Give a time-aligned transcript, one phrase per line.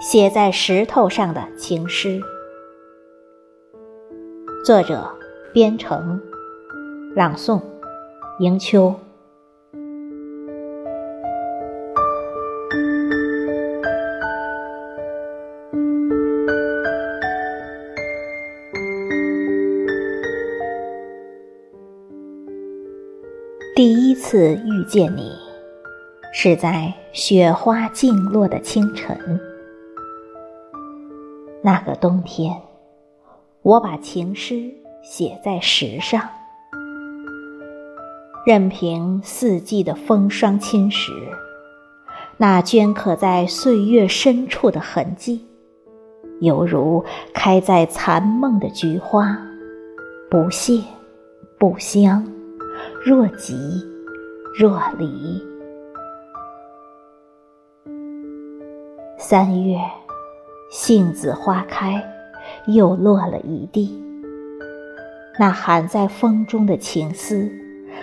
[0.00, 2.22] 写在石头上的情诗。
[4.64, 5.06] 作者：
[5.52, 6.18] 编程，
[7.14, 7.60] 朗诵：
[8.38, 8.94] 迎秋。
[23.76, 25.30] 第一次遇见你，
[26.32, 29.38] 是在雪花尽落的清晨。
[31.62, 32.60] 那个冬天，
[33.62, 36.28] 我把情诗写在石上，
[38.46, 41.12] 任凭四季的风霜侵蚀，
[42.38, 45.44] 那镌刻在岁月深处的痕迹，
[46.40, 49.36] 犹如开在残梦的菊花，
[50.30, 50.82] 不谢，
[51.58, 52.26] 不香。
[53.04, 53.54] 若即
[54.58, 55.42] 若离，
[59.18, 59.78] 三月，
[60.70, 62.00] 杏子花开，
[62.66, 64.00] 又落了一地。
[65.36, 67.50] 那含在风中的情丝，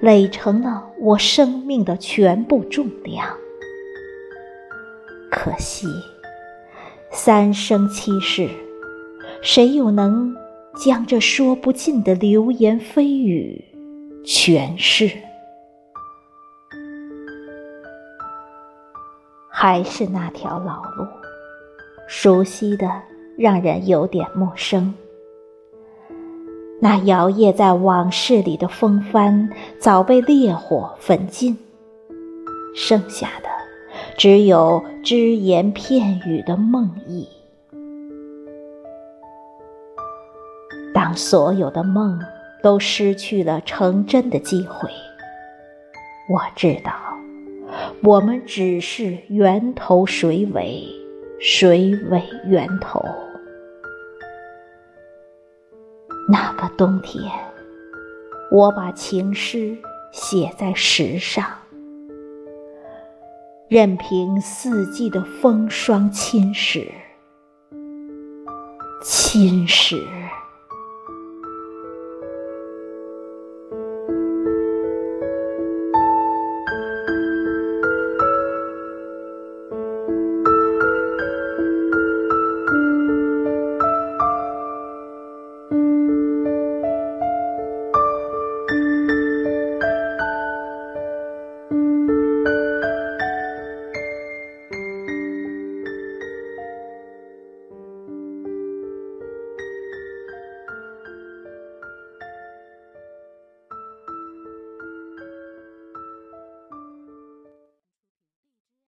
[0.00, 3.28] 垒成了我生命的全部重量。
[5.30, 5.86] 可惜，
[7.12, 8.48] 三生七世，
[9.40, 10.34] 谁又能
[10.74, 13.64] 将这说不尽的流言蜚语？
[14.24, 15.10] 诠释，
[19.48, 21.06] 还是那条老路，
[22.08, 22.90] 熟悉的
[23.36, 24.92] 让人有点陌生。
[26.80, 31.56] 那摇曳在往事里的风帆，早被烈火焚尽，
[32.74, 33.48] 剩下的
[34.16, 37.28] 只有只言片语的梦呓。
[40.92, 42.18] 当所有的梦。
[42.60, 44.90] 都失去了成真的机会。
[46.28, 46.92] 我知道，
[48.02, 50.84] 我们只是源头水尾，
[51.40, 53.04] 水尾源头。
[56.28, 57.22] 那个冬天，
[58.50, 59.78] 我把情诗
[60.12, 61.46] 写在石上，
[63.68, 66.88] 任凭四季的风霜侵蚀，
[69.02, 70.02] 侵蚀。
[85.70, 85.80] thank
[91.72, 91.97] you